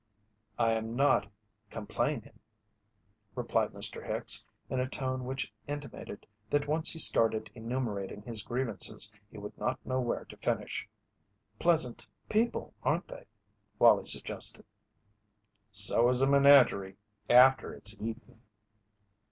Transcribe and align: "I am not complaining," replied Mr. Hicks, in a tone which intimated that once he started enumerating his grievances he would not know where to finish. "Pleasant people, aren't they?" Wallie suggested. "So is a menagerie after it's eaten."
"I 0.57 0.71
am 0.71 0.95
not 0.95 1.31
complaining," 1.69 2.39
replied 3.35 3.69
Mr. 3.69 4.03
Hicks, 4.03 4.43
in 4.67 4.79
a 4.79 4.89
tone 4.89 5.25
which 5.25 5.53
intimated 5.67 6.25
that 6.49 6.67
once 6.67 6.89
he 6.91 6.97
started 6.97 7.51
enumerating 7.53 8.23
his 8.23 8.41
grievances 8.41 9.11
he 9.31 9.37
would 9.37 9.55
not 9.59 9.77
know 9.85 9.99
where 10.01 10.25
to 10.25 10.37
finish. 10.37 10.89
"Pleasant 11.59 12.07
people, 12.29 12.73
aren't 12.81 13.07
they?" 13.09 13.25
Wallie 13.77 14.07
suggested. 14.07 14.65
"So 15.71 16.09
is 16.09 16.19
a 16.23 16.27
menagerie 16.27 16.97
after 17.29 17.71
it's 17.71 18.01
eaten." 18.01 18.41